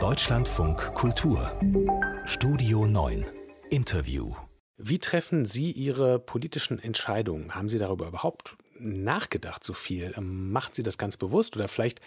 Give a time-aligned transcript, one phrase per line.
[0.00, 1.52] Deutschlandfunk Kultur
[2.24, 3.26] Studio 9
[3.70, 4.34] Interview
[4.76, 7.54] Wie treffen Sie Ihre politischen Entscheidungen?
[7.54, 10.12] Haben Sie darüber überhaupt nachgedacht so viel?
[10.16, 12.00] Ähm, machen Sie das ganz bewusst oder vielleicht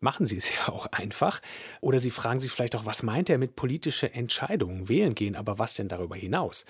[0.00, 1.40] machen Sie es ja auch einfach?
[1.80, 4.88] Oder Sie fragen sich vielleicht auch, was meint er mit politische Entscheidungen?
[4.88, 6.64] Wählen gehen, aber was denn darüber hinaus?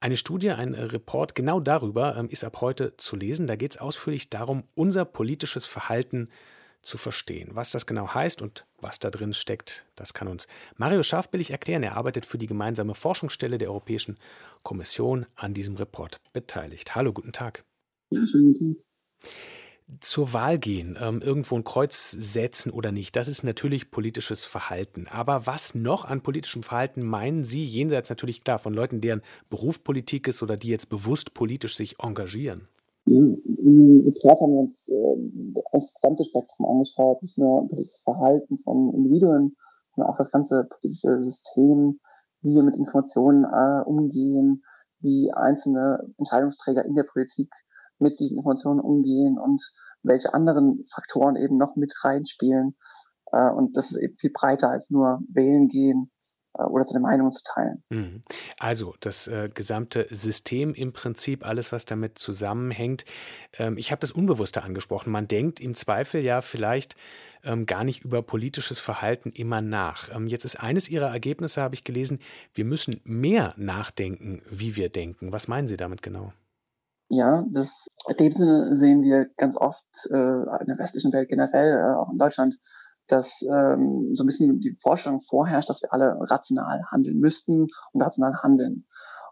[0.00, 3.46] Eine Studie, ein Report genau darüber ähm, ist ab heute zu lesen.
[3.46, 6.32] Da geht es ausführlich darum, unser politisches Verhalten zu
[6.86, 7.50] verstehen.
[7.52, 10.46] Was das genau heißt und was da drin steckt, das kann uns
[10.76, 11.82] Mario Scharfbillig erklären.
[11.82, 14.18] Er arbeitet für die gemeinsame Forschungsstelle der Europäischen
[14.62, 16.94] Kommission an diesem Report beteiligt.
[16.94, 17.64] Hallo, guten Tag.
[18.10, 18.84] Ja, schönen Tag
[20.00, 25.06] zur Wahl gehen, ähm, irgendwo ein Kreuz setzen oder nicht, das ist natürlich politisches Verhalten.
[25.06, 29.84] Aber was noch an politischem Verhalten meinen Sie, jenseits natürlich klar von Leuten, deren Beruf
[29.84, 32.68] Politik ist oder die jetzt bewusst politisch sich engagieren?
[33.06, 38.56] Ja, dem Report haben wir uns äh, das gesamte Spektrum angeschaut, nicht nur politisches Verhalten
[38.56, 39.56] von Individuen,
[39.94, 42.00] sondern auch das ganze politische System,
[42.42, 44.62] wie wir mit Informationen äh, umgehen,
[45.00, 47.50] wie einzelne Entscheidungsträger in der Politik
[47.98, 49.62] mit diesen Informationen umgehen und
[50.02, 52.76] welche anderen Faktoren eben noch mit reinspielen.
[53.32, 56.10] Äh, und das ist eben viel breiter als nur wählen gehen
[56.64, 57.82] oder seine Meinung zu teilen.
[57.90, 58.22] Mhm.
[58.58, 63.04] Also das äh, gesamte System im Prinzip, alles, was damit zusammenhängt.
[63.58, 65.10] Ähm, ich habe das Unbewusste angesprochen.
[65.10, 66.96] Man denkt im Zweifel ja vielleicht
[67.44, 70.14] ähm, gar nicht über politisches Verhalten immer nach.
[70.14, 72.18] Ähm, jetzt ist eines Ihrer Ergebnisse, habe ich gelesen,
[72.54, 75.32] wir müssen mehr nachdenken, wie wir denken.
[75.32, 76.32] Was meinen Sie damit genau?
[77.08, 81.78] Ja, das, in dem Sinne sehen wir ganz oft äh, in der westlichen Welt generell,
[81.78, 82.58] äh, auch in Deutschland,
[83.08, 88.02] dass ähm, so ein bisschen die Vorstellung vorherrscht, dass wir alle rational handeln müssten und
[88.02, 88.86] rational handeln.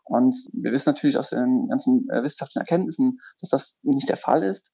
[0.05, 4.42] Und wir wissen natürlich aus den ganzen äh, wissenschaftlichen Erkenntnissen, dass das nicht der Fall
[4.42, 4.70] ist.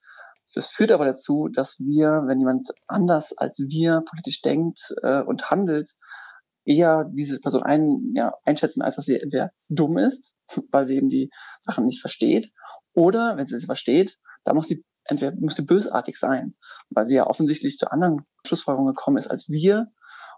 [0.55, 5.51] Das führt aber dazu, dass wir, wenn jemand anders als wir politisch denkt äh, und
[5.51, 5.95] handelt,
[6.65, 10.33] eher diese Person ein, ja, einschätzen, als dass sie entweder dumm ist,
[10.73, 12.53] weil sie eben die Sachen nicht versteht,
[12.93, 16.55] oder, wenn sie es versteht, dann muss sie entweder muss sie bösartig sein,
[16.89, 19.89] weil sie ja offensichtlich zu anderen Schlussfolgerungen gekommen ist als wir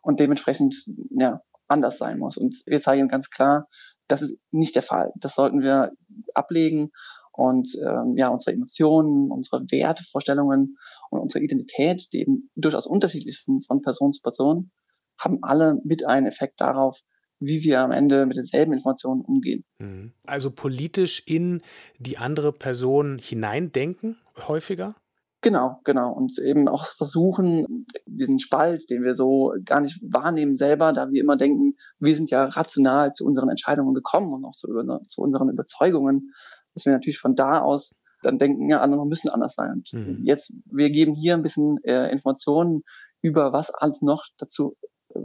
[0.02, 0.74] und dementsprechend
[1.10, 2.36] ja, anders sein muss.
[2.36, 3.68] Und wir zeigen ganz klar,
[4.08, 5.12] das ist nicht der Fall.
[5.16, 5.92] Das sollten wir
[6.34, 6.90] ablegen
[7.32, 10.76] und ähm, ja, unsere Emotionen, unsere Wertevorstellungen
[11.10, 14.70] und unsere Identität, die eben durchaus unterschiedlich sind von Person zu Person,
[15.18, 17.00] haben alle mit einen Effekt darauf,
[17.42, 19.64] wie wir am Ende mit denselben Informationen umgehen.
[19.78, 20.12] Mhm.
[20.26, 21.62] Also politisch in
[21.98, 24.94] die andere Person hineindenken, häufiger?
[25.42, 26.12] Genau, genau.
[26.12, 31.20] Und eben auch versuchen, diesen Spalt, den wir so gar nicht wahrnehmen selber, da wir
[31.20, 34.68] immer denken, wir sind ja rational zu unseren Entscheidungen gekommen und auch zu,
[35.08, 36.32] zu unseren Überzeugungen,
[36.74, 39.72] dass wir natürlich von da aus dann denken, ja, andere müssen anders sein.
[39.72, 40.20] Und mhm.
[40.24, 42.84] jetzt, wir geben hier ein bisschen äh, Informationen
[43.20, 44.76] über was alles noch dazu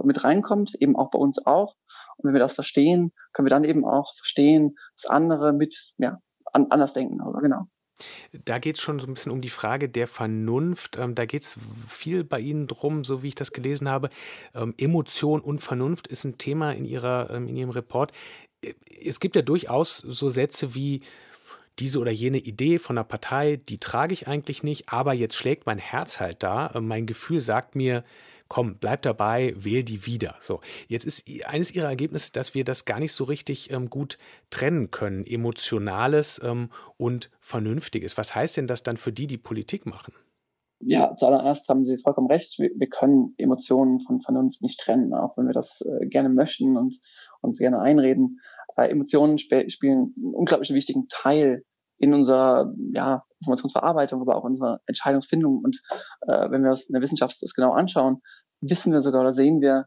[0.03, 1.75] mit reinkommt, eben auch bei uns auch.
[2.17, 6.19] Und wenn wir das verstehen, können wir dann eben auch verstehen, dass andere mit ja,
[6.45, 7.21] an, anders denken.
[7.21, 7.67] Aber genau.
[8.45, 10.97] Da geht es schon so ein bisschen um die Frage der Vernunft.
[10.97, 11.57] Ähm, da geht es
[11.87, 14.09] viel bei Ihnen drum, so wie ich das gelesen habe.
[14.53, 18.11] Ähm, Emotion und Vernunft ist ein Thema in, ihrer, ähm, in Ihrem Report.
[18.61, 18.73] Äh,
[19.03, 21.01] es gibt ja durchaus so Sätze wie,
[21.79, 25.65] diese oder jene Idee von einer Partei, die trage ich eigentlich nicht, aber jetzt schlägt
[25.65, 26.67] mein Herz halt da.
[26.67, 28.03] Äh, mein Gefühl sagt mir,
[28.47, 30.35] komm, bleib dabei, wähl die wieder.
[30.39, 34.17] So, jetzt ist eines ihrer Ergebnisse, dass wir das gar nicht so richtig ähm, gut
[34.49, 38.17] trennen können, emotionales ähm, und vernünftiges.
[38.17, 40.13] Was heißt denn das dann für die, die Politik machen?
[40.79, 42.59] Ja, zuallererst haben Sie vollkommen recht.
[42.59, 46.77] Wir, wir können Emotionen von Vernunft nicht trennen, auch wenn wir das äh, gerne möchten
[46.77, 46.99] und
[47.41, 48.39] uns gerne einreden.
[48.75, 51.63] Äh, Emotionen sp spielen einen unglaublich wichtigen Teil
[51.97, 55.61] in unserer ja, Informationsverarbeitung, aber auch in unserer Entscheidungsfindung.
[55.63, 55.81] Und
[56.27, 58.21] äh, wenn wir das in der Wissenschaft das genau anschauen,
[58.61, 59.85] wissen wir sogar oder sehen wir,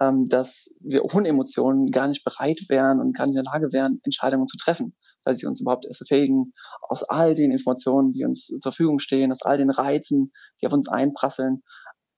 [0.00, 3.72] ähm, dass wir ohne Emotionen gar nicht bereit wären und gar nicht in der Lage
[3.72, 4.94] wären, Entscheidungen zu treffen,
[5.24, 6.52] weil sie uns überhaupt erst befähigen,
[6.88, 10.72] aus all den Informationen, die uns zur Verfügung stehen, aus all den Reizen, die auf
[10.72, 11.62] uns einprasseln,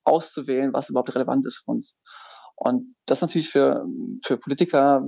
[0.04, 1.96] auszuwählen, was überhaupt relevant ist für uns.
[2.56, 3.86] Und das ist natürlich für,
[4.22, 5.02] für Politiker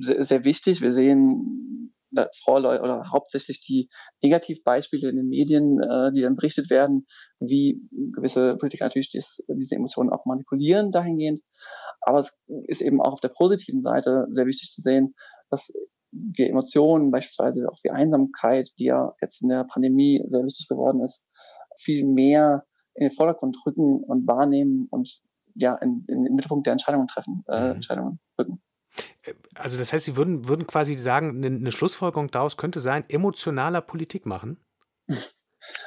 [0.00, 0.80] sehr, sehr wichtig.
[0.80, 1.81] Wir sehen
[2.44, 3.88] Vorläu oder hauptsächlich die
[4.22, 7.06] Negativbeispiele in den Medien, äh, die dann berichtet werden,
[7.40, 7.80] wie
[8.14, 11.40] gewisse Politiker natürlich dies, diese Emotionen auch manipulieren dahingehend.
[12.00, 12.32] Aber es
[12.66, 15.14] ist eben auch auf der positiven Seite sehr wichtig zu sehen,
[15.50, 15.72] dass
[16.12, 21.02] wir Emotionen, beispielsweise auch wie Einsamkeit, die ja jetzt in der Pandemie sehr wichtig geworden
[21.02, 21.24] ist,
[21.78, 25.20] viel mehr in den Vordergrund rücken und wahrnehmen und
[25.54, 27.74] ja, in, in den Mittelpunkt der Entscheidungen treffen, äh, mhm.
[27.76, 28.62] Entscheidungen rücken.
[29.54, 33.80] Also das heißt, Sie würden, würden quasi sagen, eine, eine Schlussfolgerung daraus könnte sein, emotionaler
[33.80, 34.58] Politik machen?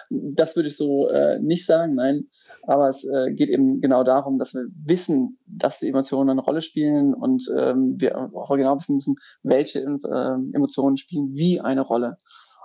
[0.09, 2.29] Das würde ich so äh, nicht sagen, nein.
[2.63, 6.61] Aber es äh, geht eben genau darum, dass wir wissen, dass die Emotionen eine Rolle
[6.61, 12.17] spielen und ähm, wir auch genau wissen müssen, welche äh, Emotionen spielen wie eine Rolle.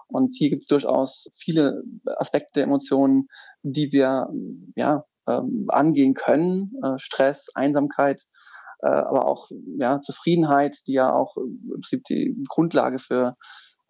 [0.06, 3.28] Und hier gibt es durchaus viele Aspekte der Emotionen,
[3.62, 4.28] die wir
[4.76, 6.72] ja, ähm, angehen können.
[6.82, 8.24] Äh, Stress, Einsamkeit,
[8.82, 13.36] äh, aber auch ja, Zufriedenheit, die ja auch im Prinzip die Grundlage für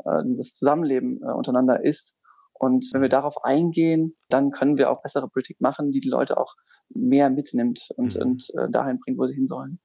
[0.05, 2.15] äh, das Zusammenleben äh, untereinander ist.
[2.53, 6.37] Und wenn wir darauf eingehen, dann können wir auch bessere Politik machen, die die Leute
[6.37, 6.55] auch
[6.91, 8.23] mehr mitnimmt und, mhm.
[8.23, 9.81] und äh, dahin bringt, wo sie hin sollen.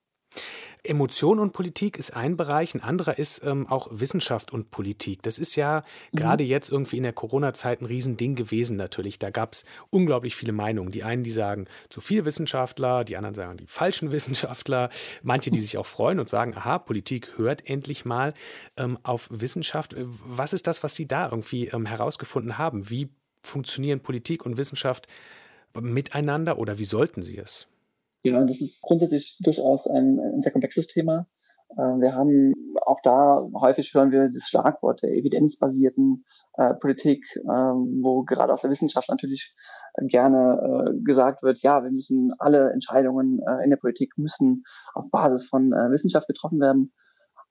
[0.90, 5.22] Emotion und Politik ist ein Bereich, ein anderer ist ähm, auch Wissenschaft und Politik.
[5.24, 6.18] Das ist ja mhm.
[6.18, 9.20] gerade jetzt irgendwie in der Corona-Zeit ein Riesending gewesen natürlich.
[9.20, 10.92] Da gab es unglaublich viele Meinungen.
[10.92, 14.90] Die einen, die sagen zu viel Wissenschaftler, die anderen sagen die falschen Wissenschaftler,
[15.24, 18.34] manche, die sich auch freuen und sagen, aha, Politik hört endlich mal
[18.78, 19.96] ähm, auf Wissenschaft.
[19.98, 22.90] Was ist das, was Sie da irgendwie ähm, herausgefunden haben?
[22.90, 23.10] Wie
[23.44, 25.08] funktionieren Politik und Wissenschaft
[25.80, 27.68] miteinander oder wie sollten sie es?
[28.26, 31.28] Ja, das ist grundsätzlich durchaus ein, ein sehr komplexes Thema.
[31.78, 36.26] Äh, wir haben auch da häufig hören wir das Schlagwort der evidenzbasierten
[36.58, 39.54] äh, Politik, äh, wo gerade aus der Wissenschaft natürlich
[40.08, 44.64] gerne äh, gesagt wird, ja, wir müssen alle Entscheidungen äh, in der Politik müssen
[44.96, 46.94] auf Basis von äh, Wissenschaft getroffen werden.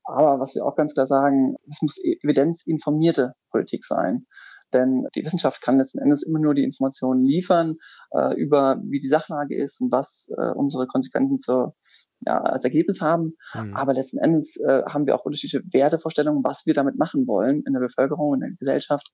[0.03, 4.27] Aber was wir auch ganz klar sagen, es muss evidenzinformierte Politik sein.
[4.75, 7.77] Denn die Wissenschaft kann letzten Endes immer nur die Informationen liefern
[8.11, 11.75] äh, über, wie die Sachlage ist und was äh, unsere Konsequenzen zur,
[12.21, 13.37] ja, als Ergebnis haben.
[13.55, 13.75] Mhm.
[13.75, 17.73] Aber letzten Endes äh, haben wir auch unterschiedliche Wertevorstellungen, was wir damit machen wollen in
[17.73, 19.11] der Bevölkerung, in der Gesellschaft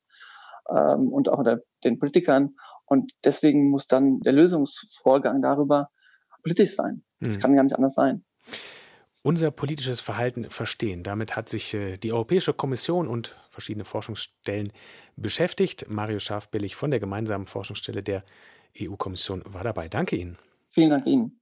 [0.69, 2.55] ähm, und auch unter den Politikern.
[2.87, 5.89] Und deswegen muss dann der Lösungsvorgang darüber
[6.43, 7.05] politisch sein.
[7.21, 7.41] Das mhm.
[7.41, 8.25] kann gar nicht anders sein
[9.23, 11.03] unser politisches Verhalten verstehen.
[11.03, 14.73] Damit hat sich äh, die Europäische Kommission und verschiedene Forschungsstellen
[15.17, 15.87] beschäftigt.
[15.89, 18.25] Mario Schafbillig von der gemeinsamen Forschungsstelle der
[18.81, 19.89] EU-Kommission war dabei.
[19.89, 20.39] Danke Ihnen.
[20.71, 21.40] Vielen Dank Ihnen.